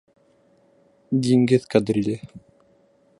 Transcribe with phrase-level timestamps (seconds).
[1.27, 2.19] ДИҢГЕҘ КАДРИЛЕ